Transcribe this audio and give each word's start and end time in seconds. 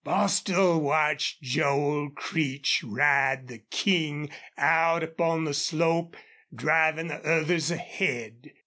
Bostil 0.03 0.81
watched 0.81 1.43
Joel 1.43 2.09
Creech 2.09 2.81
ride 2.83 3.47
the 3.47 3.59
King 3.69 4.31
out 4.57 5.03
upon 5.03 5.43
the 5.43 5.53
slope, 5.53 6.17
driving 6.51 7.05
the 7.05 7.21
others 7.23 7.69
ahead. 7.69 8.51